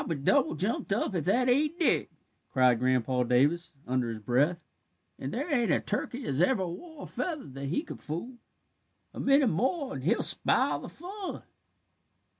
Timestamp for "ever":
6.41-6.65